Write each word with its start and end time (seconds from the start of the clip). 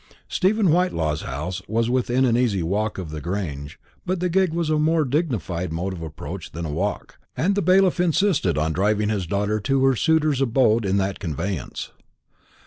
Stephen 0.27 0.71
Whitelaw's 0.71 1.21
house 1.21 1.61
was 1.67 1.87
within 1.87 2.25
an 2.25 2.35
easy 2.35 2.63
walk 2.63 2.97
of 2.97 3.11
the 3.11 3.21
Grange; 3.21 3.79
but 4.03 4.19
the 4.19 4.29
gig 4.29 4.51
was 4.51 4.71
a 4.71 4.79
more 4.79 5.05
dignified 5.05 5.71
mode 5.71 5.93
of 5.93 6.01
approach 6.01 6.53
than 6.53 6.65
a 6.65 6.71
walk, 6.71 7.19
and 7.37 7.53
the 7.53 7.61
bailiff 7.61 7.99
insisted 7.99 8.57
on 8.57 8.73
driving 8.73 9.09
his 9.09 9.27
daughter 9.27 9.59
to 9.59 9.83
her 9.85 9.95
suitor's 9.95 10.41
abode 10.41 10.85
in 10.85 10.97
that 10.97 11.19
conveyance. 11.19 11.91